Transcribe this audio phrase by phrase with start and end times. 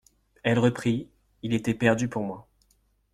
[0.41, 1.09] Elle reprit:
[1.43, 2.47] Il était perdu pour moi.